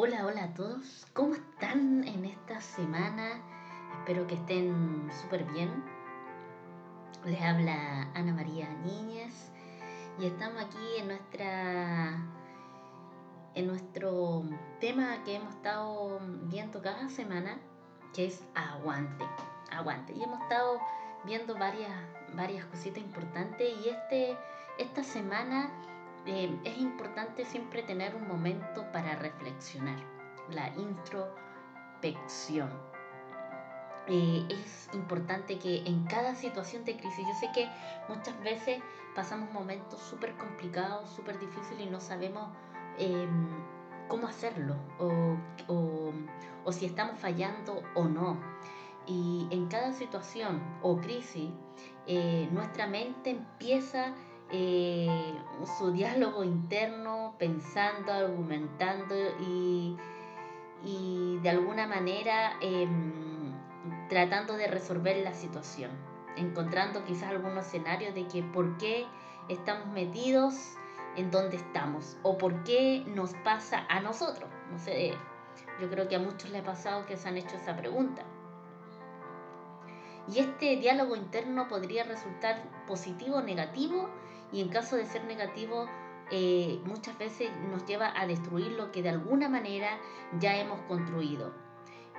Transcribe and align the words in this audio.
Hola, 0.00 0.26
hola 0.26 0.44
a 0.44 0.54
todos. 0.54 1.08
¿Cómo 1.12 1.34
están 1.34 2.06
en 2.06 2.24
esta 2.24 2.60
semana? 2.60 3.42
Espero 3.98 4.28
que 4.28 4.36
estén 4.36 5.10
súper 5.10 5.42
bien. 5.46 5.82
Les 7.24 7.42
habla 7.42 8.08
Ana 8.14 8.32
María 8.32 8.68
Niñez 8.84 9.50
y 10.20 10.26
estamos 10.26 10.62
aquí 10.62 10.78
en 10.98 11.08
nuestra 11.08 12.16
en 13.56 13.66
nuestro 13.66 14.44
tema 14.78 15.24
que 15.24 15.34
hemos 15.34 15.52
estado 15.56 16.20
viendo 16.44 16.80
cada 16.80 17.08
semana, 17.08 17.58
que 18.14 18.26
es 18.26 18.44
aguante, 18.54 19.24
aguante. 19.72 20.12
Y 20.12 20.22
hemos 20.22 20.40
estado 20.42 20.78
viendo 21.24 21.56
varias 21.56 21.90
varias 22.34 22.64
cositas 22.66 23.02
importantes 23.02 23.68
y 23.84 23.88
este 23.88 24.36
esta 24.78 25.02
semana 25.02 25.72
eh, 26.28 26.60
es 26.64 26.78
importante 26.78 27.44
siempre 27.46 27.82
tener 27.82 28.14
un 28.14 28.28
momento 28.28 28.84
para 28.92 29.16
reflexionar, 29.16 29.98
la 30.50 30.68
introspección. 30.76 32.70
Eh, 34.06 34.46
es 34.50 34.90
importante 34.92 35.58
que 35.58 35.78
en 35.86 36.04
cada 36.04 36.34
situación 36.34 36.84
de 36.84 36.98
crisis, 36.98 37.26
yo 37.26 37.34
sé 37.40 37.50
que 37.54 37.66
muchas 38.08 38.38
veces 38.42 38.82
pasamos 39.14 39.50
momentos 39.52 40.00
súper 40.00 40.36
complicados, 40.36 41.08
súper 41.10 41.38
difíciles 41.38 41.86
y 41.86 41.90
no 41.90 41.98
sabemos 42.00 42.50
em, 42.98 43.48
cómo 44.08 44.26
hacerlo 44.26 44.76
o, 44.98 45.36
o 46.64 46.72
si 46.72 46.84
estamos 46.84 47.18
fallando 47.18 47.82
o 47.94 48.04
no. 48.04 48.38
Y 49.06 49.48
en 49.50 49.68
cada 49.68 49.94
situación 49.94 50.62
o 50.82 50.98
crisis, 50.98 51.50
eh, 52.06 52.48
nuestra 52.52 52.86
mente 52.86 53.30
empieza 53.30 54.14
eh, 54.50 55.34
su 55.78 55.92
diálogo 55.92 56.44
interno, 56.44 57.34
pensando, 57.38 58.12
argumentando 58.12 59.14
y, 59.40 59.96
y 60.84 61.38
de 61.42 61.50
alguna 61.50 61.86
manera 61.86 62.54
em, 62.60 63.52
tratando 64.08 64.56
de 64.56 64.66
resolver 64.66 65.16
la 65.18 65.34
situación, 65.34 65.90
encontrando 66.36 67.04
quizás 67.04 67.30
algunos 67.30 67.66
escenarios 67.66 68.14
de 68.14 68.26
que 68.26 68.42
por 68.42 68.78
qué 68.78 69.06
estamos 69.48 69.86
metidos 69.88 70.54
en 71.16 71.30
donde 71.30 71.56
estamos 71.56 72.16
o 72.22 72.38
por 72.38 72.62
qué 72.64 73.04
nos 73.06 73.34
pasa 73.44 73.84
a 73.88 74.00
nosotros. 74.00 74.48
No 74.70 74.78
sé, 74.78 75.12
yo 75.80 75.90
creo 75.90 76.08
que 76.08 76.16
a 76.16 76.20
muchos 76.20 76.50
les 76.50 76.62
ha 76.62 76.64
pasado 76.64 77.06
que 77.06 77.16
se 77.16 77.28
han 77.28 77.36
hecho 77.36 77.56
esa 77.56 77.76
pregunta. 77.76 78.24
Y 80.32 80.40
este 80.40 80.76
diálogo 80.76 81.16
interno 81.16 81.68
podría 81.68 82.04
resultar 82.04 82.62
positivo 82.86 83.36
o 83.36 83.42
negativo 83.42 84.08
y 84.52 84.60
en 84.60 84.68
caso 84.68 84.96
de 84.96 85.06
ser 85.06 85.24
negativo 85.24 85.86
eh, 86.30 86.80
muchas 86.84 87.16
veces 87.18 87.50
nos 87.70 87.86
lleva 87.86 88.12
a 88.14 88.26
destruir 88.26 88.72
lo 88.72 88.92
que 88.92 89.02
de 89.02 89.08
alguna 89.08 89.48
manera 89.48 89.98
ya 90.38 90.56
hemos 90.56 90.80
construido. 90.82 91.52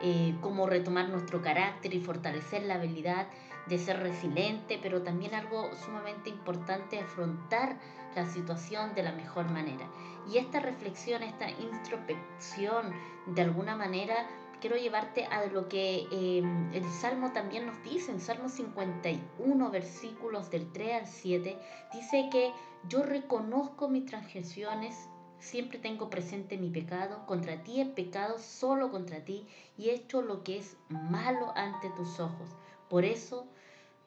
Eh, 0.02 0.34
como 0.40 0.66
retomar 0.66 1.10
nuestro 1.10 1.42
carácter 1.42 1.94
y 1.94 2.00
fortalecer 2.00 2.64
la 2.64 2.76
habilidad 2.76 3.28
de 3.68 3.78
ser 3.78 4.00
resiliente, 4.00 4.80
pero 4.82 5.02
también 5.02 5.36
algo 5.36 5.70
sumamente 5.76 6.30
importante, 6.30 7.00
afrontar 7.00 7.78
la 8.16 8.26
situación 8.26 8.96
de 8.96 9.04
la 9.04 9.12
mejor 9.12 9.50
manera. 9.52 9.88
Y 10.32 10.38
esta 10.38 10.62
reflexión, 10.62 11.22
esta 11.22 11.50
introspección, 11.50 12.94
de 13.28 13.42
alguna 13.42 13.76
manera 13.76 14.28
quiero 14.60 14.76
llevarte 14.76 15.26
a 15.26 15.46
lo 15.46 15.70
que 15.70 16.08
em, 16.12 16.74
el 16.74 16.84
Salmo 16.92 17.32
también 17.32 17.66
nos 17.66 17.82
dice, 17.84 18.12
en 18.12 18.20
Salmo 18.20 18.50
51, 18.50 19.70
versículos 19.72 20.50
del 20.50 20.72
3 20.72 21.02
al 21.02 21.08
7, 21.08 21.58
dice 21.94 22.30
que 22.32 22.52
yo 22.88 23.04
reconozco 23.04 23.88
mis 23.88 24.06
transgresiones, 24.06 25.08
siempre 25.40 25.80
tengo 25.80 26.10
presente 26.10 26.58
mi 26.58 26.70
pecado, 26.70 27.26
contra 27.26 27.64
ti 27.64 27.82
he 27.82 27.86
pecado 27.86 28.38
solo 28.40 28.92
contra 28.92 29.24
ti 29.24 29.48
y 29.78 29.90
he 29.90 29.94
hecho 29.94 30.22
lo 30.22 30.44
que 30.44 30.58
es 30.58 30.78
malo 30.90 31.54
ante 31.56 31.90
tus 31.92 32.20
ojos. 32.20 32.50
Por 32.90 33.06
eso 33.06 33.48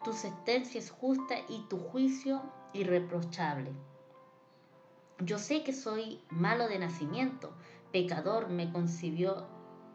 tu 0.04 0.12
sentencia 0.12 0.78
es 0.78 0.90
justa 0.90 1.36
y 1.48 1.60
tu 1.68 1.78
juicio 1.78 2.42
irreprochable. 2.72 3.72
Yo 5.20 5.38
sé 5.38 5.62
que 5.62 5.72
soy 5.72 6.20
malo 6.30 6.66
de 6.68 6.78
nacimiento, 6.78 7.52
pecador 7.92 8.48
me 8.48 8.72
concibió 8.72 9.46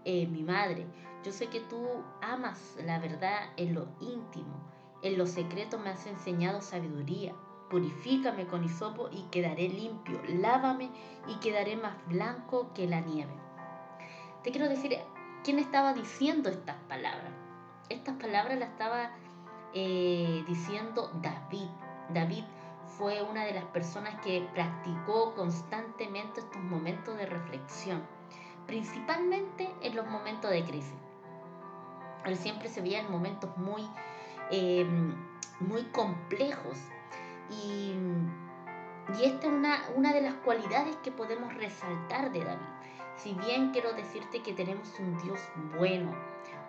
eh, 0.07 0.25
mi 0.25 0.41
madre. 0.41 0.87
Yo 1.25 1.33
sé 1.33 1.47
que 1.47 1.59
tú 1.59 1.85
amas 2.21 2.77
la 2.81 2.97
verdad 2.97 3.51
en 3.57 3.75
lo 3.75 3.89
íntimo. 3.99 4.55
En 5.01 5.17
lo 5.17 5.25
secreto 5.25 5.77
me 5.77 5.89
has 5.89 6.07
enseñado 6.07 6.61
sabiduría. 6.61 7.35
Purifícame 7.69 8.47
con 8.47 8.63
hisopo 8.63 9.09
y 9.11 9.23
quedaré 9.23 9.67
limpio. 9.67 10.21
Lávame 10.29 10.89
y 11.27 11.35
quedaré 11.41 11.75
más 11.75 11.93
blanco 12.07 12.71
que 12.73 12.87
la 12.87 13.01
nieve. 13.01 13.33
Te 14.43 14.51
quiero 14.51 14.69
decir, 14.69 14.97
¿quién 15.43 15.59
estaba 15.59 15.91
diciendo 15.91 16.49
estas 16.49 16.77
palabras? 16.87 17.33
Estas 17.89 18.15
palabras 18.15 18.57
las 18.59 18.69
estaba 18.69 19.11
eh, 19.73 20.41
diciendo 20.47 21.11
David. 21.21 21.67
David 22.13 22.45
fue 22.97 23.21
una 23.23 23.43
de 23.43 23.55
las 23.55 23.65
personas 23.65 24.15
que 24.21 24.47
practicó 24.53 25.35
constantemente 25.35 26.39
estos 26.39 26.61
momentos 26.61 27.17
de 27.17 27.25
reflexión 27.25 28.16
principalmente 28.67 29.73
en 29.81 29.95
los 29.95 30.05
momentos 30.07 30.51
de 30.51 30.63
crisis. 30.63 30.93
Él 32.25 32.35
siempre 32.35 32.67
se 32.67 32.81
veía 32.81 32.99
en 32.99 33.09
momentos 33.09 33.49
muy, 33.57 33.89
em, 34.51 35.15
muy 35.61 35.83
complejos 35.85 36.77
y, 37.49 37.95
y 39.17 39.23
esta 39.23 39.47
es 39.47 39.53
una, 39.53 39.77
una 39.95 40.13
de 40.13 40.21
las 40.21 40.33
cualidades 40.35 40.95
que 40.97 41.11
podemos 41.11 41.53
resaltar 41.55 42.31
de 42.31 42.43
David. 42.43 42.67
Si 43.15 43.33
bien 43.33 43.71
quiero 43.71 43.93
decirte 43.93 44.43
que 44.43 44.53
tenemos 44.53 44.99
un 44.99 45.17
Dios 45.23 45.39
bueno, 45.77 46.13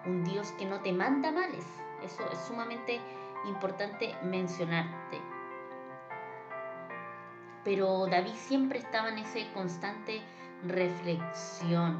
un 0.06 0.24
Dios 0.24 0.52
que 0.52 0.64
no 0.64 0.80
te 0.80 0.92
manda 0.92 1.32
males, 1.32 1.66
eso 2.02 2.22
es 2.32 2.38
sumamente 2.46 3.00
importante 3.46 4.14
mencionarte. 4.22 5.20
Pero 7.64 8.06
David 8.06 8.34
siempre 8.34 8.78
estaba 8.78 9.10
en 9.10 9.18
ese 9.18 9.52
constante 9.52 10.22
reflexión. 10.64 11.98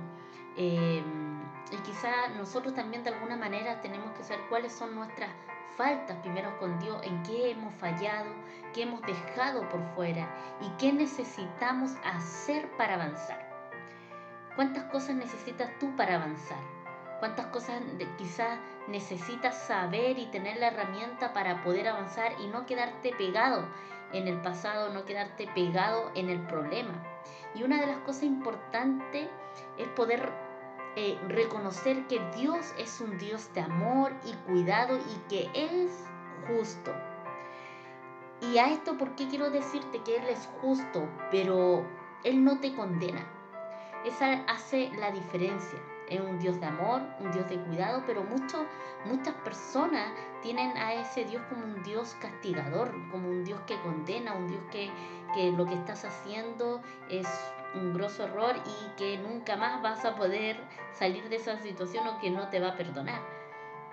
Em, 0.57 1.39
y 1.71 1.77
quizá 1.85 2.29
nosotros 2.37 2.75
también 2.75 3.05
de 3.05 3.11
alguna 3.11 3.37
manera 3.37 3.81
tenemos 3.81 4.11
que 4.13 4.25
saber 4.25 4.45
cuáles 4.49 4.73
son 4.73 4.95
nuestras 4.95 5.31
faltas 5.77 6.17
primero 6.19 6.59
con 6.59 6.79
Dios, 6.81 7.01
en 7.05 7.23
qué 7.23 7.53
hemos 7.53 7.73
fallado, 7.75 8.31
qué 8.75 8.83
hemos 8.83 9.01
dejado 9.03 9.69
por 9.69 9.83
fuera 9.95 10.29
y 10.61 10.69
qué 10.79 10.93
necesitamos 10.93 11.93
hacer 12.05 12.69
para 12.77 12.95
avanzar. 12.95 13.49
¿Cuántas 14.57 14.85
cosas 14.85 15.15
necesitas 15.15 15.71
tú 15.79 15.95
para 15.95 16.17
avanzar? 16.17 16.59
¿Cuántas 17.21 17.47
cosas 17.47 17.81
quizás 18.17 18.59
necesitas 18.89 19.57
saber 19.57 20.19
y 20.19 20.27
tener 20.27 20.57
la 20.57 20.69
herramienta 20.69 21.33
para 21.33 21.63
poder 21.63 21.89
avanzar 21.89 22.33
y 22.41 22.49
no 22.49 22.67
quedarte 22.67 23.13
pegado 23.17 23.69
en 24.13 24.27
el 24.27 24.41
pasado, 24.41 24.93
no 24.93 25.05
quedarte 25.05 25.47
pegado 25.55 26.11
en 26.15 26.29
el 26.29 26.41
problema? 26.47 27.01
Y 27.55 27.63
una 27.63 27.81
de 27.81 27.87
las 27.87 27.99
cosas 27.99 28.25
importantes 28.25 29.29
es 29.77 29.89
poder 29.89 30.31
eh, 30.97 31.19
reconocer 31.29 32.07
que 32.07 32.21
Dios 32.37 32.75
es 32.79 33.01
un 33.01 33.19
Dios 33.19 33.53
de 33.55 33.61
amor 33.61 34.13
y 34.25 34.33
cuidado 34.51 34.99
y 34.99 35.29
que 35.29 35.51
es 35.55 36.05
justo. 36.47 36.93
Y 38.41 38.59
a 38.59 38.71
esto, 38.73 38.97
¿por 38.97 39.15
qué 39.15 39.29
quiero 39.29 39.51
decirte 39.51 40.01
que 40.03 40.17
Él 40.17 40.25
es 40.29 40.49
justo, 40.61 41.09
pero 41.31 41.85
Él 42.25 42.45
no 42.45 42.61
te 42.61 42.75
condena? 42.75 43.27
Esa 44.05 44.45
hace 44.47 44.91
la 44.99 45.11
diferencia. 45.11 45.79
Es 46.11 46.21
un 46.21 46.39
Dios 46.39 46.59
de 46.61 46.67
amor, 46.67 47.03
un 47.21 47.31
Dios 47.33 47.49
de 47.49 47.59
cuidado, 47.65 48.03
pero 48.07 48.25
muchas 48.25 49.35
personas 49.45 50.13
tienen 50.43 50.77
a 50.77 50.95
ese 50.95 51.25
Dios 51.25 51.43
como 51.49 51.65
un 51.65 51.83
Dios 51.83 52.17
castigador, 52.21 52.93
como 53.11 53.29
un 53.29 53.45
Dios 53.45 53.61
que 53.67 53.79
condena, 53.81 54.35
un 54.35 54.49
Dios 54.49 54.63
que, 54.71 54.91
que 55.35 55.53
lo 55.53 55.67
que 55.67 55.75
estás 55.75 56.05
haciendo 56.05 56.81
es 57.11 57.27
un 57.75 57.93
grosso 57.93 58.25
error 58.25 58.57
y 58.57 58.97
que 58.97 59.19
nunca 59.19 59.57
más 59.57 59.83
vas 59.83 60.05
a 60.05 60.15
poder 60.17 60.59
salir 60.93 61.29
de 61.29 61.37
esa 61.37 61.59
situación 61.59 62.07
o 62.07 62.19
que 62.19 62.31
no 62.31 62.49
te 62.49 62.61
va 62.61 62.69
a 62.69 62.77
perdonar. 62.77 63.21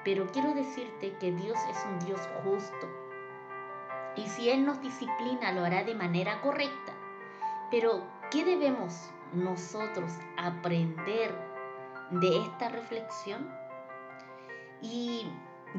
Pero 0.04 0.28
quiero 0.28 0.54
decirte 0.54 1.18
que 1.18 1.31
Dios 1.31 1.57
es 1.69 1.86
un 1.86 2.00
Dios 2.06 2.22
justo. 2.44 2.88
Y 4.16 4.28
si 4.28 4.50
Él 4.50 4.66
nos 4.66 4.80
disciplina, 4.80 5.51
lo 5.51 5.66
hará 5.66 5.84
de 5.84 5.95
manera 5.95 6.39
correcta. 6.42 6.94
Pero, 7.72 8.04
¿qué 8.31 8.45
debemos 8.45 9.10
nosotros 9.34 10.12
aprender 10.38 11.36
de 12.12 12.42
esta 12.42 12.69
reflexión? 12.69 13.48
Y 14.81 15.25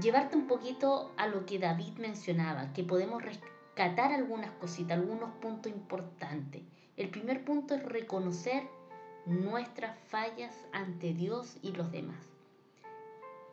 llevarte 0.01 0.37
un 0.37 0.47
poquito 0.47 1.13
a 1.17 1.27
lo 1.27 1.47
que 1.47 1.59
David 1.59 1.99
mencionaba, 1.99 2.73
que 2.73 2.85
podemos 2.85 3.23
rescatar 3.23 4.13
algunas 4.13 4.51
cositas, 4.53 4.99
algunos 4.99 5.31
puntos 5.37 5.73
importantes. 5.73 6.63
El 6.97 7.11
primer 7.11 7.45
punto 7.45 7.75
es 7.75 7.83
reconocer 7.83 8.65
nuestras 9.27 9.99
fallas 10.09 10.65
ante 10.73 11.13
Dios 11.13 11.59
y 11.63 11.73
los 11.73 11.91
demás. 11.91 12.25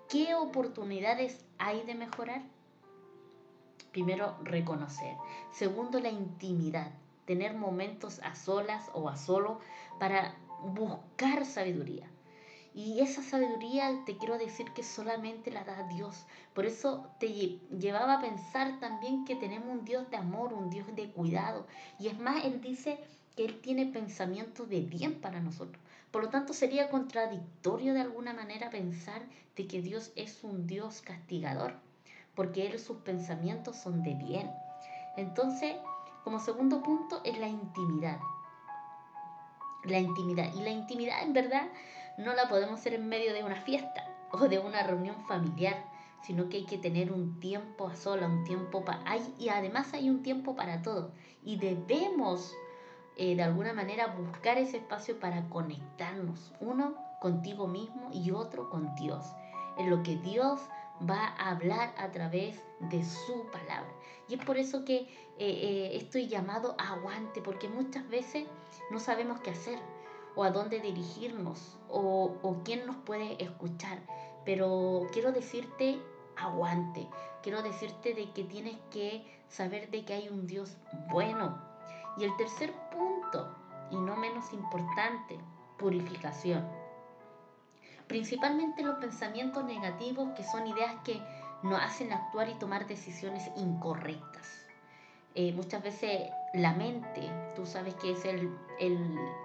¿Qué 0.10 0.36
oportunidades 0.36 1.44
hay 1.58 1.84
de 1.84 1.96
mejorar? 1.96 2.44
Primero, 3.92 4.38
reconocer. 4.44 5.16
Segundo, 5.52 6.00
la 6.00 6.10
intimidad. 6.10 6.92
Tener 7.26 7.56
momentos 7.56 8.20
a 8.24 8.36
solas 8.36 8.90
o 8.94 9.10
a 9.10 9.18
solo 9.18 9.60
para 10.00 10.36
buscar 10.64 11.46
sabiduría. 11.46 12.13
Y 12.76 13.02
esa 13.02 13.22
sabiduría 13.22 14.04
te 14.06 14.18
quiero 14.18 14.38
decir 14.38 14.72
que 14.74 14.82
solamente 14.82 15.52
la 15.52 15.64
da 15.64 15.84
Dios. 15.84 16.26
Por 16.56 16.66
eso 16.66 17.08
te 17.20 17.28
llevaba 17.30 18.16
a 18.16 18.22
pensar 18.22 18.80
también 18.80 19.26
que 19.26 19.36
tenemos 19.36 19.70
un 19.70 19.86
Dios 19.86 20.10
de 20.10 20.18
amor, 20.18 20.54
un 20.54 20.72
Dios 20.72 20.88
de 20.96 21.12
cuidado. 21.12 21.68
Y 22.00 22.08
es 22.08 22.18
más, 22.18 22.44
Él 22.46 22.62
dice 22.62 23.00
que 23.36 23.46
Él 23.46 23.62
tiene 23.62 23.86
pensamientos 23.86 24.68
de 24.70 24.82
bien 24.82 25.22
para 25.22 25.40
nosotros. 25.40 25.82
Por 26.10 26.24
lo 26.24 26.30
tanto, 26.30 26.54
sería 26.54 26.90
contradictorio 26.90 27.94
de 27.94 28.02
alguna 28.02 28.34
manera 28.34 28.72
pensar 28.72 29.22
de 29.56 29.68
que 29.68 29.82
Dios 29.82 30.12
es 30.16 30.44
un 30.44 30.66
Dios 30.66 31.02
castigador, 31.02 31.76
porque 32.36 32.66
Él 32.68 32.80
sus 32.80 32.98
pensamientos 32.98 33.78
son 33.78 34.02
de 34.02 34.16
bien. 34.16 34.52
Entonces, 35.16 35.76
como 36.24 36.40
segundo 36.40 36.82
punto 36.82 37.22
es 37.24 37.38
la 37.38 37.48
intimidad. 37.48 38.20
La 39.84 40.00
intimidad. 40.00 40.52
Y 40.56 40.62
la 40.62 40.70
intimidad 40.70 41.22
en 41.22 41.34
verdad 41.34 41.68
no 42.18 42.34
la 42.34 42.48
podemos 42.48 42.80
hacer 42.80 42.94
en 42.94 43.08
medio 43.08 43.34
de 43.34 43.44
una 43.44 43.62
fiesta 43.62 44.08
o 44.32 44.48
de 44.48 44.60
una 44.60 44.84
reunión 44.84 45.16
familiar, 45.28 45.84
sino 46.24 46.50
que 46.50 46.58
hay 46.58 46.66
que 46.66 46.78
tener 46.78 47.12
un 47.12 47.40
tiempo 47.40 47.88
a 47.88 47.96
sola, 47.96 48.28
un 48.28 48.44
tiempo 48.44 48.84
para... 48.84 49.04
Y 49.38 49.50
además 49.50 49.94
hay 49.94 50.10
un 50.10 50.24
tiempo 50.24 50.56
para 50.56 50.82
todo. 50.82 51.12
Y 51.44 51.58
debemos 51.58 52.54
eh, 53.18 53.36
de 53.36 53.44
alguna 53.44 53.74
manera 53.74 54.08
buscar 54.08 54.58
ese 54.58 54.78
espacio 54.78 55.20
para 55.20 55.48
conectarnos, 55.50 56.52
uno 56.60 56.96
contigo 57.22 57.68
mismo 57.68 58.10
y 58.12 58.32
otro 58.32 58.70
con 58.70 58.96
Dios, 58.96 59.24
en 59.78 59.90
lo 59.90 60.02
que 60.02 60.16
Dios 60.18 60.62
va 61.10 61.28
a 61.38 61.52
hablar 61.52 61.94
a 61.98 62.12
través 62.12 62.60
de 62.80 63.04
su 63.04 63.46
palabra. 63.52 63.92
Y 64.28 64.36
es 64.36 64.46
por 64.46 64.58
eso 64.58 64.84
que 64.84 64.96
eh, 64.96 65.08
eh, 65.38 65.92
estoy 65.94 66.28
llamado 66.28 66.76
a 66.80 66.94
aguante, 66.94 67.42
porque 67.42 67.68
muchas 67.68 68.08
veces 68.10 68.48
no 68.92 69.00
sabemos 69.00 69.40
qué 69.42 69.52
hacer 69.52 69.80
o 70.36 70.44
a 70.44 70.52
dónde 70.52 70.80
dirigirnos 70.80 71.78
o, 71.90 72.38
o 72.42 72.64
quién 72.64 72.86
nos 72.86 72.96
puede 72.98 73.42
escuchar. 73.44 74.00
Pero 74.46 75.08
quiero 75.12 75.32
decirte, 75.32 76.02
aguante. 76.36 77.08
Quiero 77.42 77.62
decirte 77.62 78.14
de 78.14 78.32
que 78.32 78.44
tienes 78.44 78.78
que 78.92 79.26
saber 79.48 79.90
de 79.92 80.06
que 80.06 80.14
hay 80.14 80.30
un 80.30 80.48
Dios 80.48 80.78
bueno. 81.10 81.62
Y 82.18 82.24
el 82.24 82.36
tercer 82.38 82.74
punto, 82.92 83.56
y 83.92 83.98
no 83.98 84.16
menos 84.16 84.52
importante, 84.54 85.40
purificación. 85.78 86.68
Principalmente 88.08 88.84
los 88.84 88.96
pensamientos 88.96 89.64
negativos 89.64 90.30
que 90.36 90.44
son 90.44 90.68
ideas 90.68 90.96
que 91.04 91.22
nos 91.64 91.82
hacen 91.82 92.12
actuar 92.12 92.50
y 92.50 92.56
tomar 92.56 92.88
decisiones 92.88 93.50
incorrectas. 93.56 94.63
Eh, 95.36 95.52
muchas 95.54 95.82
veces 95.82 96.30
la 96.54 96.76
mente, 96.76 97.28
tú 97.56 97.66
sabes 97.66 97.96
que 97.96 98.12
es 98.12 98.24
el, 98.26 98.52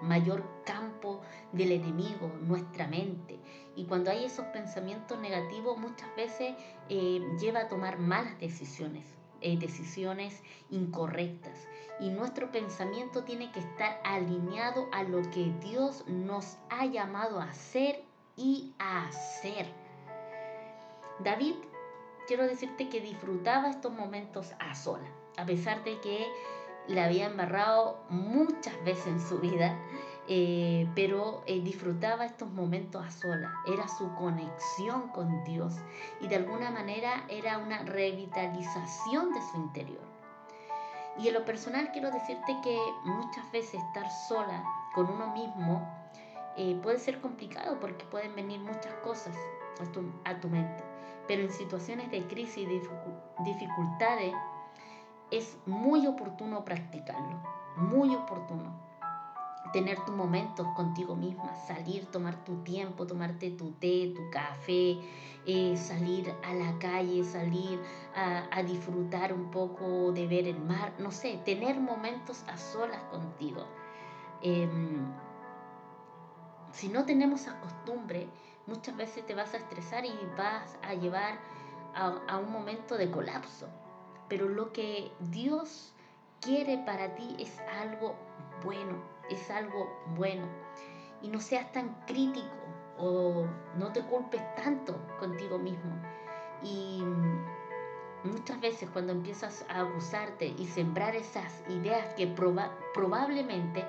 mayor 0.03 0.45
campo 0.65 1.23
del 1.53 1.73
enemigo, 1.73 2.31
nuestra 2.43 2.87
mente. 2.87 3.39
Y 3.75 3.85
cuando 3.85 4.11
hay 4.11 4.25
esos 4.25 4.45
pensamientos 4.47 5.19
negativos, 5.19 5.79
muchas 5.79 6.15
veces 6.15 6.55
eh, 6.91 7.21
lleva 7.41 7.61
a 7.61 7.69
tomar 7.69 7.99
malas 7.99 8.39
decisiones, 8.39 9.07
eh, 9.41 9.57
decisiones 9.59 10.43
incorrectas. 10.71 11.67
Y 12.01 12.11
nuestro 12.11 12.51
pensamiento 12.53 13.25
tiene 13.25 13.51
que 13.53 13.61
estar 13.61 13.99
alineado 14.05 14.89
a 14.93 15.05
lo 15.05 15.23
que 15.31 15.53
Dios 15.63 16.05
nos 16.07 16.59
ha 16.69 16.85
llamado 16.85 17.41
a 17.41 17.45
hacer 17.45 18.05
y 18.37 18.75
a 18.79 19.07
hacer. 19.07 19.67
David, 21.21 21.55
quiero 22.27 22.47
decirte 22.47 22.89
que 22.89 23.01
disfrutaba 23.01 23.71
estos 23.71 23.93
momentos 23.93 24.53
a 24.59 24.75
solas 24.75 25.18
a 25.39 25.47
pesar 25.47 25.83
de 25.85 26.01
que 26.01 26.27
la 26.89 27.05
había 27.05 27.27
embarrado 27.27 28.03
muchas 28.09 28.75
veces 28.85 29.07
en 29.07 29.21
su 29.21 29.39
vida, 29.39 29.79
eh, 30.27 30.87
pero 30.95 31.43
eh, 31.47 31.61
disfrutaba 31.61 32.27
estos 32.27 32.51
momentos 32.51 33.07
a 33.07 33.11
solas, 33.11 33.51
era 33.67 33.87
su 33.89 34.15
conexión 34.17 35.09
con 35.09 35.45
Dios 35.45 35.75
y 36.21 36.29
de 36.29 36.37
alguna 36.37 36.71
manera 36.71 37.25
era 37.29 37.59
una 37.59 37.83
revitalización 37.85 39.33
de 39.33 39.41
su 39.51 39.57
interior. 39.59 40.03
Y 41.19 41.29
en 41.29 41.35
lo 41.35 41.45
personal 41.45 41.91
quiero 41.93 42.11
decirte 42.11 42.57
que 42.63 42.79
muchas 43.05 43.51
veces 43.53 43.83
estar 43.83 44.09
sola 44.29 44.63
con 44.95 45.09
uno 45.11 45.33
mismo 45.33 45.87
eh, 46.57 46.79
puede 46.83 46.99
ser 46.99 47.21
complicado 47.21 47.79
porque 47.81 48.05
pueden 48.07 48.35
venir 48.35 48.61
muchas 48.61 48.93
cosas 49.05 49.37
a 49.81 49.85
tu, 49.93 50.13
a 50.25 50.39
tu 50.41 50.49
mente, 50.49 50.83
pero 51.27 51.43
en 51.43 51.51
situaciones 51.51 52.11
de 52.11 52.27
crisis 52.27 52.59
y 52.69 53.45
dificultades, 53.45 54.35
es 55.31 55.59
muy 55.67 56.07
oportuno 56.07 56.65
practicarlo, 56.65 57.43
muy 57.77 58.15
oportuno. 58.15 58.89
Tener 59.73 60.03
tus 60.07 60.15
momentos 60.15 60.67
contigo 60.75 61.15
misma, 61.15 61.55
salir, 61.55 62.07
tomar 62.07 62.43
tu 62.45 62.57
tiempo, 62.63 63.07
tomarte 63.07 63.51
tu 63.51 63.73
té, 63.73 64.15
tu 64.17 64.31
café, 64.31 64.99
eh, 65.47 65.77
salir 65.77 66.35
a 66.43 66.55
la 66.55 66.79
calle, 66.79 67.23
salir 67.23 67.79
a, 68.15 68.63
disfrutar 68.63 69.35
un 69.35 69.51
poco 69.51 70.11
de 70.13 70.27
ver 70.27 70.47
el 70.47 70.59
mar, 70.59 70.95
no 70.99 71.11
sé, 71.11 71.39
tener 71.45 71.79
momentos 71.79 72.45
a 72.49 72.57
solas 72.57 73.03
contigo. 73.11 73.67
Em, 74.41 75.07
si 76.73 76.89
no 76.89 77.05
tenemos 77.05 77.43
esa 77.43 77.61
costumbre, 77.61 78.27
muchas 78.67 78.97
veces 78.97 79.27
te 79.27 79.35
vas 79.35 79.53
a 79.53 79.59
estresar 79.59 80.07
y 80.07 80.19
vas 80.39 80.79
a 80.83 80.95
llevar 80.95 81.39
a 81.95 82.39
un 82.39 82.53
momento 82.53 82.97
de 82.97 83.11
colapso 83.11 83.67
pero 84.29 84.49
lo 84.49 84.73
que 84.73 85.11
Dios 85.31 85.93
quiere 86.41 86.79
para 86.79 87.15
ti 87.15 87.37
es 87.39 87.59
algo 87.81 88.15
bueno, 88.65 89.03
es 89.31 89.51
algo 89.51 89.89
bueno. 90.17 90.47
Y 91.23 91.29
no 91.29 91.41
seas 91.41 91.71
tan 91.73 91.95
crítico 92.07 92.47
o 92.99 93.47
no 93.77 93.93
te 93.93 94.03
culpes 94.03 94.43
tanto 94.57 94.99
contigo 95.19 95.59
mismo. 95.59 96.01
Y 96.63 97.03
muchas 98.25 98.61
veces 98.61 98.89
cuando 98.91 99.13
empiezas 99.13 99.65
a 99.69 99.81
abusarte 99.81 100.55
y 100.59 100.67
sembrar 100.67 101.15
esas 101.15 101.63
ideas 101.69 102.15
que 102.15 102.27
probablemente 102.95 103.85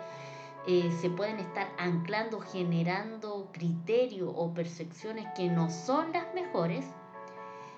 eh, 0.68 0.92
se 0.92 1.10
pueden 1.10 1.40
estar 1.40 1.68
anclando, 1.78 2.40
generando 2.40 3.50
criterios 3.52 4.32
o 4.36 4.54
percepciones 4.54 5.26
que 5.36 5.50
no 5.50 5.70
son 5.70 6.12
las 6.12 6.34
mejores, 6.34 6.86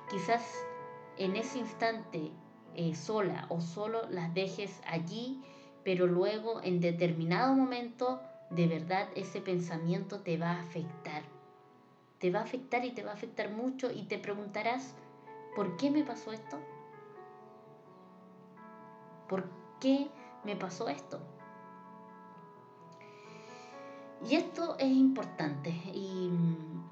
quizás 0.09 0.65
en 1.17 1.35
ese 1.35 1.59
instante 1.59 2.31
eh, 2.75 2.95
sola 2.95 3.45
o 3.49 3.61
solo 3.61 4.09
las 4.09 4.33
dejes 4.33 4.81
allí, 4.87 5.41
pero 5.83 6.07
luego 6.07 6.61
en 6.63 6.79
determinado 6.79 7.53
momento 7.53 8.21
de 8.49 8.67
verdad 8.67 9.07
ese 9.15 9.41
pensamiento 9.41 10.19
te 10.21 10.37
va 10.37 10.51
a 10.51 10.61
afectar. 10.61 11.23
Te 12.19 12.31
va 12.31 12.39
a 12.39 12.43
afectar 12.43 12.85
y 12.85 12.91
te 12.91 13.03
va 13.03 13.11
a 13.11 13.15
afectar 13.15 13.49
mucho 13.49 13.91
y 13.91 14.03
te 14.03 14.19
preguntarás, 14.19 14.93
¿por 15.55 15.77
qué 15.77 15.89
me 15.89 16.03
pasó 16.03 16.31
esto? 16.31 16.59
¿Por 19.27 19.49
qué 19.79 20.09
me 20.43 20.55
pasó 20.55 20.89
esto? 20.89 21.19
Y 24.29 24.35
esto 24.35 24.75
es 24.77 24.91
importante 24.91 25.71
y 25.93 26.29
mm, 26.29 26.83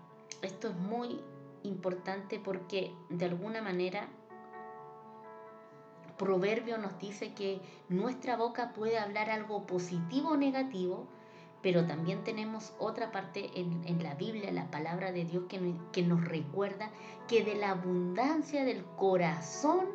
esto 0.41 0.69
es 0.69 0.75
muy 0.75 1.19
importante 1.63 2.39
porque 2.39 2.95
de 3.09 3.25
alguna 3.25 3.61
manera 3.61 4.07
proverbio 6.19 6.77
nos 6.77 6.99
dice 6.99 7.33
que 7.33 7.61
nuestra 7.87 8.35
boca 8.35 8.73
puede 8.73 8.99
hablar 8.99 9.31
algo 9.31 9.65
positivo 9.65 10.31
o 10.31 10.37
negativo, 10.37 11.07
pero 11.63 11.87
también 11.87 12.23
tenemos 12.23 12.73
otra 12.77 13.11
parte 13.11 13.49
en, 13.55 14.03
la 14.03 14.13
Biblia, 14.13 14.51
la 14.51 14.69
palabra 14.69 15.11
de 15.11 15.25
Dios, 15.25 15.45
que, 15.49 15.73
que 15.91 16.03
nos 16.03 16.23
recuerda 16.23 16.91
que 17.27 17.43
de 17.43 17.55
la 17.55 17.71
abundancia 17.71 18.63
del 18.63 18.83
corazón 18.97 19.87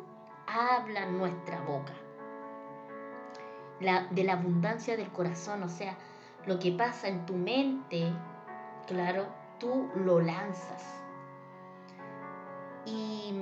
habla 0.47 1.05
nuestra 1.05 1.61
boca. 1.61 1.93
La, 3.79 4.07
de 4.07 4.23
la 4.23 4.33
abundancia 4.33 4.97
del 4.97 5.11
corazón, 5.11 5.63
o 5.63 5.69
sea, 5.69 5.95
lo 6.45 6.59
que 6.59 6.71
pasa 6.71 7.07
en 7.07 7.25
tu 7.25 7.33
mente, 7.33 8.11
claro, 8.87 9.27
tú 9.59 9.89
lo 9.95 10.21
lanzas. 10.21 11.04
Y, 12.85 13.33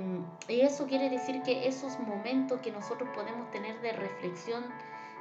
eso 0.48 0.86
quiere 0.86 1.10
decir 1.10 1.42
que 1.42 1.66
esos 1.66 1.98
momentos 2.00 2.60
que 2.60 2.70
nosotros 2.70 3.08
podemos 3.14 3.50
tener 3.50 3.80
de 3.80 3.92
reflexión 3.92 4.64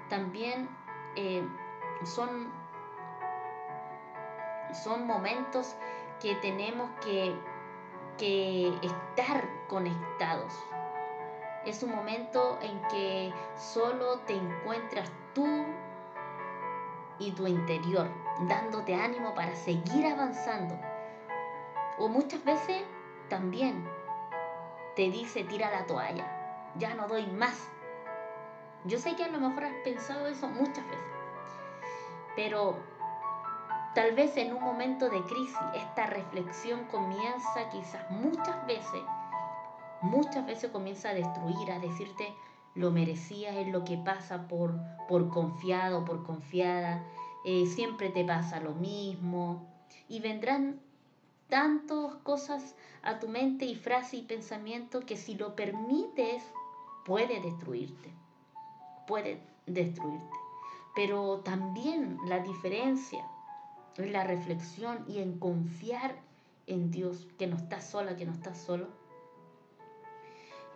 también 0.10 0.70
eh, 1.16 1.44
son, 2.06 2.52
son 4.84 5.08
momentos 5.08 5.76
que 6.22 6.36
tenemos 6.36 6.90
que, 7.02 7.36
que 8.18 8.68
estar 8.82 9.48
conectados. 9.68 10.54
Es 11.66 11.84
un 11.84 11.96
momento 11.96 12.60
en 12.62 12.82
que 12.90 13.34
solo 13.58 14.20
te 14.20 14.34
encuentras 14.34 15.10
tú 15.34 15.66
y 17.20 17.32
tu 17.32 17.48
interior, 17.48 18.10
dándote 18.48 18.96
ánimo 18.96 19.34
para 19.34 19.56
seguir 19.56 20.06
avanzando. 20.06 20.78
O 21.98 22.10
muchas 22.10 22.44
veces 22.44 22.84
también 23.30 23.88
te 24.96 25.10
dice 25.10 25.44
tira 25.44 25.72
la 25.72 25.86
toalla, 25.86 26.72
ya 26.78 26.94
no 26.94 27.08
doy 27.08 27.28
más. 27.28 27.70
Yo 28.86 29.00
sé 29.00 29.16
que 29.16 29.24
a 29.24 29.30
lo 29.30 29.40
mejor 29.40 29.66
has 29.66 29.76
pensado 29.84 30.28
eso 30.28 30.48
muchas 30.48 30.86
veces, 30.86 31.14
pero 32.36 32.78
Tal 33.94 34.16
vez 34.16 34.36
en 34.38 34.54
un 34.54 34.64
momento 34.64 35.08
de 35.08 35.22
crisis 35.22 35.56
esta 35.76 36.08
reflexión 36.08 36.86
comienza 36.86 37.70
quizás 37.72 38.10
muchas 38.10 38.66
veces, 38.66 39.04
muchas 40.02 40.48
veces 40.48 40.72
comienza 40.72 41.10
a 41.10 41.14
destruir, 41.14 41.72
a 41.72 41.78
decirte 41.78 42.34
lo 42.74 42.90
merecías, 42.90 43.56
es 43.56 43.68
lo 43.68 43.84
que 43.84 43.98
pasa 43.98 44.48
por, 44.48 44.74
por 45.08 45.30
confiado, 45.30 46.06
por 46.06 46.24
confiada, 46.24 47.04
eh, 47.46 47.68
siempre 47.68 48.10
te 48.10 48.26
pasa 48.26 48.60
lo 48.60 48.74
mismo 48.74 49.72
y 50.08 50.22
vendrán 50.22 50.80
tantas 51.50 52.16
cosas 52.24 52.76
a 53.02 53.20
tu 53.20 53.28
mente 53.28 53.66
y 53.66 53.76
frase 53.76 54.18
y 54.18 54.22
pensamiento 54.24 55.02
que 55.02 55.18
si 55.18 55.36
lo 55.36 55.56
permites 55.56 56.44
puede 57.06 57.40
destruirte, 57.42 58.12
puede 59.08 59.42
destruirte. 59.66 60.38
Pero 60.96 61.40
también 61.40 62.18
la 62.28 62.40
diferencia 62.40 63.26
es 63.98 64.12
la 64.12 64.24
reflexión 64.24 65.06
y 65.08 65.20
en 65.20 65.38
confiar 65.40 66.16
en 66.68 66.92
Dios, 66.92 67.28
que 67.38 67.48
no 67.48 67.58
estás 67.58 67.90
sola, 67.90 68.16
que 68.16 68.26
no 68.26 68.32
estás 68.32 68.58
solo, 68.58 68.88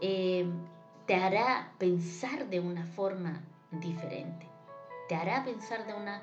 eh, 0.01 0.47
te 1.05 1.15
hará 1.15 1.71
pensar 1.77 2.49
de 2.49 2.59
una 2.59 2.85
forma 2.85 3.41
diferente. 3.71 4.47
Te 5.07 5.15
hará 5.15 5.43
pensar 5.43 5.85
de 5.87 5.93
una 5.93 6.21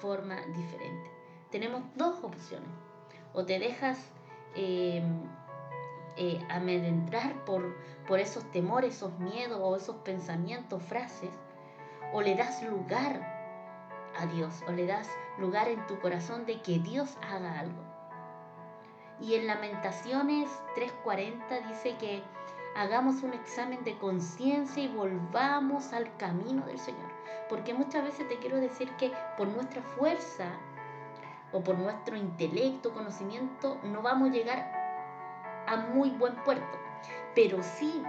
forma 0.00 0.36
diferente. 0.54 1.10
Tenemos 1.50 1.82
dos 1.96 2.22
opciones. 2.22 2.68
O 3.36 3.44
te 3.44 3.58
dejas 3.58 3.98
eh, 4.54 5.02
eh, 6.16 6.40
amedrentar 6.48 7.44
por, 7.44 7.76
por 8.08 8.18
esos 8.18 8.50
temores, 8.50 8.96
esos 8.96 9.18
miedos 9.18 9.60
o 9.62 9.76
esos 9.76 9.96
pensamientos, 9.96 10.82
frases, 10.82 11.28
o 12.14 12.22
le 12.22 12.34
das 12.34 12.62
lugar 12.62 13.20
a 14.18 14.24
Dios, 14.24 14.62
o 14.66 14.72
le 14.72 14.86
das 14.86 15.06
lugar 15.38 15.68
en 15.68 15.86
tu 15.86 16.00
corazón 16.00 16.46
de 16.46 16.62
que 16.62 16.78
Dios 16.78 17.18
haga 17.30 17.60
algo. 17.60 17.84
Y 19.20 19.34
en 19.34 19.46
Lamentaciones 19.46 20.48
3:40 20.74 21.68
dice 21.68 21.94
que 21.98 22.22
hagamos 22.74 23.22
un 23.22 23.34
examen 23.34 23.84
de 23.84 23.98
conciencia 23.98 24.82
y 24.82 24.88
volvamos 24.88 25.92
al 25.92 26.16
camino 26.16 26.64
del 26.64 26.78
Señor. 26.78 27.10
Porque 27.50 27.74
muchas 27.74 28.02
veces 28.02 28.26
te 28.28 28.38
quiero 28.38 28.56
decir 28.56 28.90
que 28.96 29.12
por 29.36 29.48
nuestra 29.48 29.82
fuerza 29.82 30.50
o 31.52 31.60
por 31.60 31.78
nuestro 31.78 32.16
intelecto, 32.16 32.92
conocimiento, 32.92 33.78
no 33.84 34.02
vamos 34.02 34.30
a 34.30 34.32
llegar 34.32 34.72
a 35.66 35.76
muy 35.76 36.10
buen 36.10 36.34
puerto. 36.44 36.78
Pero 37.34 37.62
sí 37.62 38.02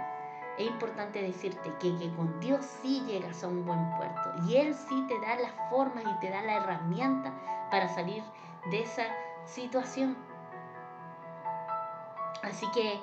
es 0.58 0.66
importante 0.66 1.22
decirte 1.22 1.72
que, 1.78 1.96
que, 1.98 2.12
con 2.14 2.40
Dios 2.40 2.64
sí 2.82 3.02
llegas 3.06 3.44
a 3.44 3.48
un 3.48 3.64
buen 3.64 3.96
puerto 3.96 4.32
y 4.46 4.56
Él 4.56 4.74
sí 4.74 5.04
te 5.06 5.20
da 5.20 5.36
las 5.36 5.52
formas 5.70 6.04
y 6.04 6.20
te 6.20 6.30
da 6.30 6.42
la 6.42 6.56
herramienta 6.56 7.32
para 7.70 7.88
salir 7.88 8.22
de 8.70 8.82
esa 8.82 9.04
situación. 9.44 10.16
Así 12.42 12.66
que 12.72 12.94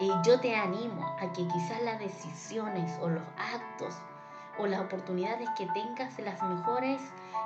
eh, 0.00 0.10
yo 0.24 0.40
te 0.40 0.54
animo 0.54 1.04
a 1.20 1.32
que 1.32 1.46
quizás 1.46 1.82
las 1.82 1.98
decisiones 1.98 2.98
o 3.00 3.08
los 3.08 3.22
actos 3.36 3.94
o 4.60 4.66
las 4.66 4.80
oportunidades 4.80 5.48
que 5.56 5.66
tengas 5.68 6.18
las 6.18 6.42
mejores 6.42 7.00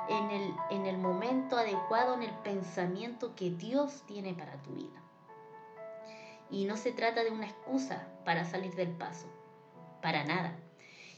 en 0.08 0.30
el, 0.30 0.54
en 0.70 0.86
el 0.86 0.98
momento 0.98 1.56
adecuado, 1.56 2.14
en 2.14 2.24
el 2.24 2.34
pensamiento 2.42 3.34
que 3.36 3.50
Dios 3.50 4.02
tiene 4.06 4.34
para 4.34 4.60
tu 4.62 4.72
vida. 4.72 5.00
Y 6.50 6.64
no 6.64 6.76
se 6.76 6.92
trata 6.92 7.22
de 7.22 7.30
una 7.30 7.46
excusa 7.46 8.06
para 8.24 8.44
salir 8.44 8.74
del 8.74 8.90
paso, 8.90 9.26
para 10.02 10.24
nada. 10.24 10.56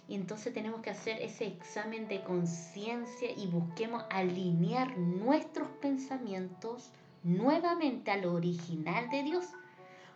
Y 0.08 0.14
entonces 0.14 0.52
tenemos 0.52 0.82
que 0.82 0.90
hacer 0.90 1.20
ese 1.20 1.46
examen 1.46 2.06
de 2.08 2.22
conciencia 2.22 3.30
y 3.36 3.46
busquemos 3.48 4.04
alinear 4.10 4.96
nuestros 4.98 5.68
pensamientos 5.80 6.90
nuevamente 7.24 8.12
al 8.12 8.26
original 8.26 9.10
de 9.10 9.24
Dios 9.24 9.46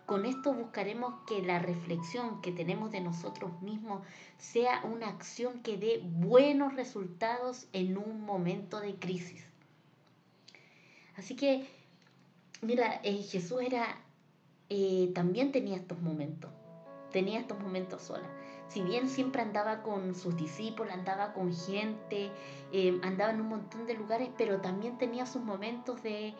con 0.05 0.25
esto 0.25 0.53
buscaremos 0.53 1.13
que 1.27 1.41
la 1.41 1.59
reflexión 1.59 2.41
que 2.41 2.51
tenemos 2.51 2.91
de 2.91 3.01
nosotros 3.01 3.61
mismos 3.61 4.01
sea 4.37 4.83
una 4.83 5.07
acción 5.07 5.61
que 5.61 5.77
dé 5.77 6.01
buenos 6.03 6.75
resultados 6.75 7.67
en 7.73 7.97
un 7.97 8.21
momento 8.21 8.79
de 8.79 8.95
crisis. 8.95 9.45
Así 11.17 11.35
que, 11.35 11.67
mira, 12.61 12.99
eh, 13.03 13.21
Jesús 13.23 13.61
era, 13.61 14.01
eh, 14.69 15.11
también 15.13 15.51
tenía 15.51 15.77
estos 15.77 16.01
momentos, 16.01 16.51
tenía 17.11 17.39
estos 17.39 17.59
momentos 17.59 18.01
sola. 18.01 18.27
Si 18.67 18.81
bien 18.81 19.09
siempre 19.09 19.41
andaba 19.41 19.83
con 19.83 20.15
sus 20.15 20.35
discípulos, 20.37 20.93
andaba 20.93 21.33
con 21.33 21.53
gente, 21.53 22.31
eh, 22.71 22.99
andaba 23.03 23.31
en 23.31 23.41
un 23.41 23.49
montón 23.49 23.85
de 23.85 23.95
lugares, 23.95 24.29
pero 24.37 24.61
también 24.61 24.97
tenía 24.97 25.25
sus 25.25 25.41
momentos 25.41 26.01
de, 26.03 26.33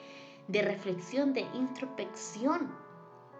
de 0.47 0.61
reflexión, 0.61 1.33
de 1.33 1.41
introspección 1.53 2.71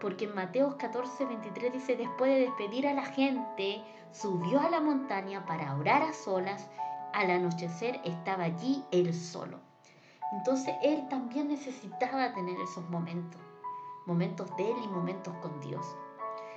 porque 0.02 0.26
en 0.26 0.34
Mateos 0.34 0.76
14, 0.76 1.26
23 1.26 1.74
dice, 1.74 1.96
después 1.96 2.32
de 2.32 2.42
despedir 2.42 2.88
a 2.88 2.94
la 2.94 3.06
gente, 3.06 3.84
subió 4.12 4.60
a 4.60 4.70
la 4.70 4.82
montaña 4.82 5.46
para 5.46 5.76
orar 5.76 6.02
a 6.02 6.12
solas, 6.12 6.68
al 7.14 7.30
anochecer 7.30 8.02
estaba 8.04 8.46
allí 8.46 8.84
él 8.92 9.14
solo. 9.14 9.60
Entonces 10.34 10.74
él 10.82 11.08
también 11.08 11.50
necesitaba 11.50 12.34
tener 12.34 12.60
esos 12.60 12.90
momentos, 12.90 13.40
momentos 14.08 14.56
de 14.58 14.72
él 14.72 14.78
y 14.84 14.88
momentos 14.88 15.36
con 15.36 15.60
Dios. 15.62 15.86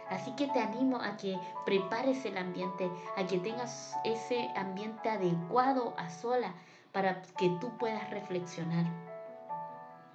Así 0.08 0.34
que 0.36 0.46
te 0.48 0.60
animo 0.60 0.96
a 0.96 1.16
que 1.16 1.38
prepares 1.66 2.24
el 2.24 2.38
ambiente, 2.38 2.90
a 3.16 3.26
que 3.26 3.38
tengas 3.38 3.94
ese 4.04 4.48
ambiente 4.56 5.10
adecuado 5.10 5.94
a 5.98 6.08
sola 6.08 6.54
para 6.92 7.22
que 7.36 7.50
tú 7.60 7.76
puedas 7.78 8.08
reflexionar. 8.10 8.86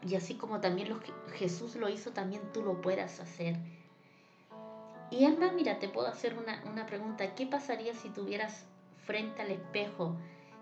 Y 0.08 0.16
así 0.16 0.36
como 0.36 0.62
también 0.62 0.90
lo, 0.90 1.00
Jesús 1.34 1.76
lo 1.76 1.90
hizo, 1.90 2.12
también 2.12 2.42
tú 2.54 2.64
lo 2.64 2.82
puedas 2.82 3.20
hacer. 3.20 3.58
Y 5.12 5.28
más, 5.28 5.54
mira, 5.54 5.80
te 5.80 5.90
puedo 5.90 6.08
hacer 6.08 6.38
una, 6.38 6.64
una 6.70 6.86
pregunta. 6.86 7.36
¿Qué 7.36 7.48
pasaría 7.48 7.94
si 7.94 8.10
tuvieras 8.10 8.66
frente 9.06 9.42
al 9.42 9.52
espejo 9.52 10.16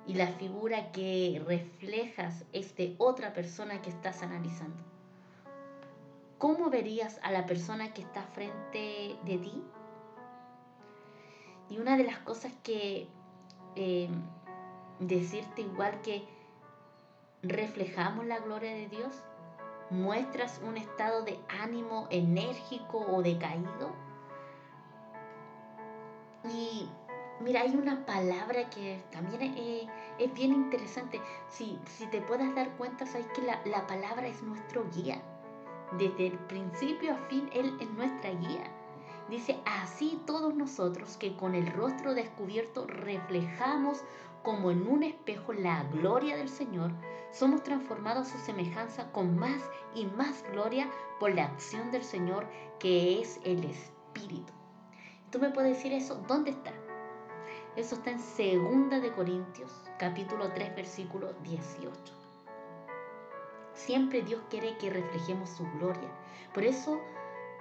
y 0.08 0.14
la 0.14 0.28
figura 0.28 0.92
que 0.92 1.42
reflejas 1.46 2.46
es 2.54 2.76
de 2.78 2.96
otra 2.98 3.34
persona 3.34 3.82
que 3.82 3.90
estás 3.90 4.24
analizando? 4.24 4.84
¿Cómo 6.38 6.70
verías 6.70 7.20
a 7.24 7.32
la 7.32 7.46
persona 7.46 7.94
que 7.94 8.02
está 8.02 8.24
frente 8.24 9.18
de 9.26 9.38
ti? 9.38 9.64
Y 11.70 11.80
una 11.80 11.98
de 11.98 12.06
las 12.06 12.20
cosas 12.20 12.54
que 12.64 13.08
eh, 13.76 14.10
decirte 15.00 15.62
igual 15.62 16.02
que 16.02 16.24
reflejamos 17.50 18.26
la 18.26 18.40
gloria 18.40 18.72
de 18.72 18.88
Dios? 18.88 19.24
¿Muestras 19.90 20.62
un 20.66 20.78
estado 20.78 21.24
de 21.24 21.40
ánimo 21.62 22.08
enérgico 22.10 23.00
o 23.10 23.22
decaído? 23.22 23.92
Y 26.44 26.90
mira, 27.40 27.62
hay 27.62 27.76
una 27.76 28.06
palabra 28.06 28.70
que 28.70 29.02
también 29.12 29.88
es, 30.18 30.34
bien 30.34 30.54
interesante. 30.54 31.22
Si, 31.50 31.80
si, 31.86 32.06
te 32.08 32.22
puedas 32.22 32.54
dar 32.56 32.70
cuenta, 32.78 33.06
sabes 33.06 33.28
que 33.28 33.42
la, 33.42 33.62
la 33.66 33.88
palabra 33.88 34.28
es 34.28 34.42
nuestro 34.44 34.86
guía. 34.96 35.22
Desde 35.98 36.28
el 36.28 36.38
principio 36.40 37.14
a 37.14 37.18
fin, 37.30 37.50
Él 37.54 37.78
es 37.80 37.90
nuestra 37.92 38.32
guía. 38.32 38.70
Dice, 39.30 39.60
así 39.66 40.22
todos 40.26 40.56
nosotros 40.56 41.18
que 41.18 41.36
con 41.36 41.54
el 41.54 41.68
rostro 41.74 42.14
descubierto 42.14 42.88
reflejamos 42.88 44.04
como 44.48 44.72
en 44.72 44.88
un 44.88 45.04
espejo 45.04 45.52
la 45.52 45.84
gloria 45.92 46.38
del 46.38 46.48
Señor, 46.48 46.94
somos 47.34 47.64
transformados 47.64 48.30
a 48.30 48.38
su 48.38 48.46
semejanza 48.46 49.12
con 49.12 49.38
más 49.38 49.62
y 49.94 50.06
más 50.06 50.42
gloria 50.54 50.90
por 51.20 51.36
la 51.36 51.48
acción 51.48 51.92
del 51.92 52.06
Señor 52.06 52.48
que 52.80 53.20
es 53.20 53.42
el 53.44 53.66
Espíritu. 53.66 54.54
Tú 55.32 55.40
me 55.40 55.50
puedes 55.50 55.76
decir 55.76 55.92
eso, 55.92 56.24
¿dónde 56.30 56.52
está? 56.52 56.72
Eso 57.76 57.96
está 57.96 58.12
en 58.12 58.90
2 58.90 59.02
de 59.02 59.12
Corintios, 59.12 59.70
capítulo 60.00 60.50
3, 60.54 60.78
versículo 60.78 61.34
18. 61.44 62.14
Siempre 63.74 64.22
Dios 64.22 64.42
quiere 64.50 64.78
que 64.78 64.90
reflejemos 64.90 65.50
su 65.50 65.70
gloria. 65.78 66.10
Por 66.54 66.64
eso, 66.64 67.02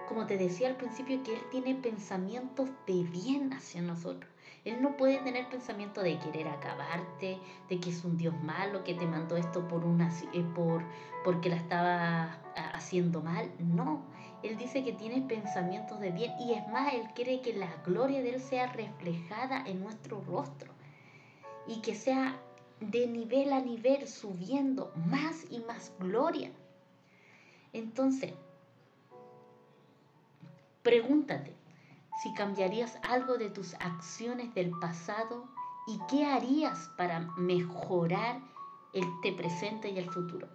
como 0.07 0.25
te 0.25 0.37
decía 0.37 0.69
al 0.69 0.77
principio, 0.77 1.21
que 1.23 1.33
Él 1.33 1.41
tiene 1.51 1.75
pensamientos 1.75 2.69
de 2.85 3.03
bien 3.03 3.51
hacia 3.51 3.81
nosotros. 3.81 4.31
Él 4.67 4.81
no 4.81 4.97
puede 4.97 5.19
tener 5.19 5.47
pensamiento 5.47 6.01
de 6.01 6.19
querer 6.19 6.49
acabarte, 6.49 7.39
de 7.69 7.79
que 7.79 7.89
es 7.89 8.03
un 8.03 8.17
Dios 8.17 8.35
malo, 8.43 8.83
que 8.83 8.95
te 8.95 9.07
mandó 9.07 9.37
esto 9.37 9.65
por 9.65 9.85
una, 9.85 10.11
eh, 10.33 10.43
por, 10.53 10.83
porque 11.23 11.47
la 11.47 11.55
estaba 11.55 12.37
ah, 12.57 12.71
haciendo 12.73 13.21
mal. 13.21 13.49
No, 13.59 14.01
Él 14.43 14.57
dice 14.57 14.83
que 14.83 14.91
tiene 14.91 15.21
pensamientos 15.21 16.01
de 16.01 16.11
bien 16.11 16.33
y 16.37 16.51
es 16.51 16.67
más, 16.67 16.93
Él 16.93 17.07
quiere 17.15 17.39
que 17.39 17.53
la 17.53 17.73
gloria 17.85 18.21
de 18.21 18.31
Él 18.31 18.41
sea 18.41 18.67
reflejada 18.73 19.63
en 19.65 19.79
nuestro 19.79 20.19
rostro 20.27 20.73
y 21.65 21.79
que 21.79 21.95
sea 21.95 22.37
de 22.81 23.07
nivel 23.07 23.53
a 23.53 23.61
nivel 23.61 24.05
subiendo 24.05 24.91
más 24.95 25.45
y 25.49 25.59
más 25.59 25.93
gloria. 25.97 26.51
Entonces, 27.71 28.33
pregúntate, 30.83 31.56
si 32.21 32.33
cambiarías 32.33 32.97
algo 33.03 33.37
de 33.37 33.49
tus 33.49 33.73
acciones 33.75 34.53
del 34.53 34.71
pasado 34.79 35.47
y 35.87 35.99
qué 36.09 36.25
harías 36.25 36.89
para 36.97 37.19
mejorar 37.37 38.41
este 38.93 39.33
presente 39.33 39.89
y 39.89 39.97
el 39.97 40.09
futuro. 40.09 40.47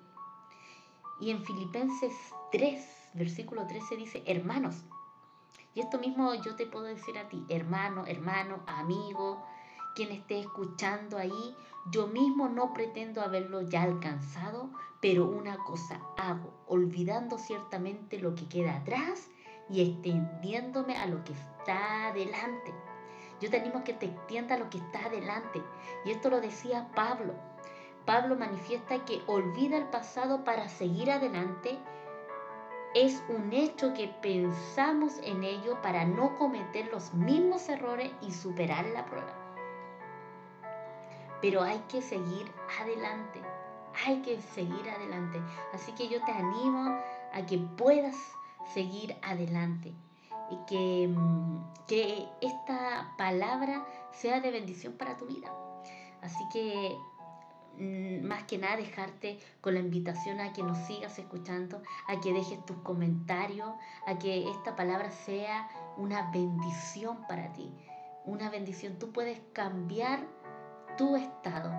Y 1.21 1.31
en 1.31 1.45
Filipenses 1.45 2.13
3, 2.51 3.13
versículo 3.15 3.67
13 3.67 3.97
dice, 3.97 4.23
hermanos, 4.27 4.85
y 5.75 5.81
esto 5.81 5.99
mismo 5.99 6.35
yo 6.35 6.57
te 6.57 6.67
puedo 6.67 6.85
decir 6.85 7.17
a 7.17 7.29
ti, 7.29 7.45
hermano, 7.49 8.05
hermano, 8.07 8.63
amigo, 8.67 9.43
quien 9.95 10.11
esté 10.11 10.41
escuchando 10.41 11.17
ahí, 11.17 11.57
yo 11.91 12.09
mismo 12.09 12.49
no 12.49 12.73
pretendo 12.73 13.23
haberlo 13.23 13.63
ya 13.63 13.83
alcanzado, 13.83 14.71
pero 15.01 15.27
una 15.27 15.57
cosa 15.59 16.01
hago, 16.17 16.53
olvidando 16.67 17.39
ciertamente 17.39 18.19
lo 18.19 18.35
que 18.35 18.49
queda 18.49 18.77
atrás 18.77 19.29
y 19.73 19.81
extendiéndome 19.81 20.97
a 20.97 21.07
lo 21.07 21.25
que 21.25 21.33
está 21.33 22.09
adelante. 22.09 22.73
Yo 23.41 23.51
te 23.51 23.59
animo 23.59 23.79
a 23.79 23.85
que 23.85 23.95
te 23.95 24.07
extienda 24.07 24.59
lo 24.59 24.71
que 24.71 24.79
está 24.79 25.07
adelante. 25.07 25.63
Y 26.05 26.11
esto 26.11 26.31
lo 26.31 26.41
decía 26.41 26.89
Pablo. 26.95 27.35
Pablo 28.05 28.37
manifiesta 28.37 29.05
que 29.05 29.23
olvida 29.27 29.79
el 29.79 29.87
pasado 29.87 30.45
para 30.45 30.69
seguir 30.69 31.11
adelante 31.11 31.79
es 32.95 33.23
un 33.29 33.53
hecho 33.53 33.95
que 33.95 34.09
pensamos 34.21 35.19
en 35.23 35.45
ello 35.45 35.81
para 35.81 36.05
no 36.05 36.37
cometer 36.37 36.89
los 36.93 37.15
mismos 37.15 37.69
errores 37.69 38.13
y 38.21 38.33
superar 38.33 38.85
la 38.87 39.07
prueba. 39.07 39.33
Pero 41.41 41.63
hay 41.63 41.79
que 41.89 42.03
seguir 42.03 42.53
adelante, 42.81 43.41
hay 44.07 44.21
que 44.21 44.41
seguir 44.41 44.91
adelante. 44.91 45.41
Así 45.73 45.93
que 45.93 46.09
yo 46.09 46.23
te 46.25 46.33
animo 46.33 46.99
a 47.33 47.47
que 47.47 47.59
puedas 47.59 48.17
seguir 48.75 49.17
adelante 49.23 49.93
y 50.51 50.57
que, 50.67 51.09
mm, 51.09 51.87
que 51.87 52.29
esta 52.41 53.15
palabra 53.17 53.87
sea 54.13 54.41
de 54.41 54.51
bendición 54.51 54.95
para 54.95 55.17
tu 55.17 55.27
vida. 55.27 55.53
Así 56.21 56.45
que 56.53 56.97
Mm, 57.79 58.27
más 58.27 58.45
que 58.45 58.59
nada 58.59 58.77
dejarte 58.77 59.39
con 59.61 59.75
la 59.75 59.81
invitación 59.81 60.41
a 60.41 60.53
que 60.53 60.63
nos 60.63 60.79
sigas 60.79 61.19
escuchando, 61.19 61.83
a 62.07 62.21
que 62.21 62.33
dejes 62.33 62.65
tus 62.67 62.77
comentarios, 62.79 63.71
a 64.07 64.19
que 64.19 64.49
esta 64.49 64.77
palabra 64.77 65.11
sea 65.11 65.69
una 65.97 66.31
bendición 66.31 67.27
para 67.27 67.53
ti. 67.53 67.73
Una 68.25 68.51
bendición. 68.51 68.99
Tú 68.99 69.11
puedes 69.11 69.41
cambiar 69.53 70.21
tu 70.99 71.17
estado 71.17 71.73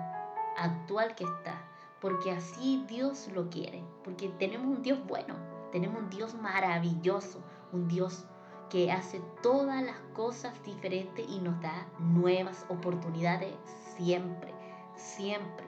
actual 0.58 1.14
que 1.14 1.24
está, 1.24 1.64
porque 2.00 2.32
así 2.32 2.84
Dios 2.88 3.28
lo 3.32 3.48
quiere, 3.48 3.82
porque 4.02 4.28
tenemos 4.30 4.66
un 4.76 4.82
Dios 4.82 4.98
bueno, 5.06 5.36
tenemos 5.74 6.00
un 6.00 6.08
Dios 6.08 6.34
maravilloso, 6.34 7.42
un 7.72 7.88
Dios 7.88 8.26
que 8.70 8.92
hace 8.92 9.20
todas 9.42 9.82
las 9.82 9.98
cosas 10.14 10.54
diferentes 10.62 11.28
y 11.28 11.40
nos 11.40 11.60
da 11.60 11.88
nuevas 11.98 12.64
oportunidades 12.68 13.52
siempre, 13.96 14.54
siempre. 14.94 15.66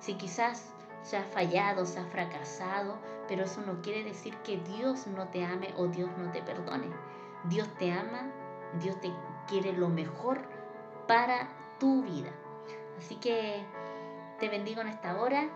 Si 0.00 0.14
quizás 0.14 0.74
se 1.02 1.18
ha 1.18 1.22
fallado, 1.22 1.86
se 1.86 2.00
ha 2.00 2.04
fracasado, 2.06 2.98
pero 3.28 3.44
eso 3.44 3.60
no 3.60 3.80
quiere 3.80 4.02
decir 4.02 4.34
que 4.38 4.56
Dios 4.56 5.06
no 5.06 5.28
te 5.28 5.44
ame 5.44 5.72
o 5.76 5.86
Dios 5.86 6.10
no 6.18 6.32
te 6.32 6.42
perdone. 6.42 6.88
Dios 7.44 7.68
te 7.78 7.92
ama, 7.92 8.32
Dios 8.80 9.00
te 9.00 9.12
quiere 9.46 9.72
lo 9.72 9.88
mejor 9.88 10.48
para 11.06 11.48
tu 11.78 12.02
vida. 12.02 12.32
Así 12.98 13.14
que 13.14 13.64
te 14.40 14.48
bendigo 14.48 14.80
en 14.80 14.88
esta 14.88 15.20
hora. 15.20 15.48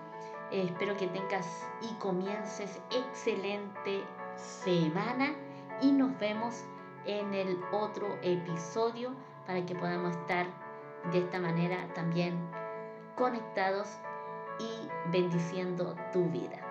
Eh, 0.51 0.65
espero 0.65 0.97
que 0.97 1.07
tengas 1.09 1.47
y 1.83 1.95
comiences 1.95 2.81
excelente 2.91 4.05
semana 4.37 5.35
y 5.81 5.93
nos 5.93 6.19
vemos 6.19 6.65
en 7.05 7.35
el 7.35 7.59
otro 7.73 8.19
episodio 8.23 9.15
para 9.47 9.65
que 9.65 9.75
podamos 9.75 10.17
estar 10.17 10.47
de 11.13 11.19
esta 11.19 11.39
manera 11.39 11.93
también 11.95 12.39
conectados 13.17 13.89
y 14.59 15.11
bendiciendo 15.11 15.97
tu 16.13 16.25
vida. 16.31 16.68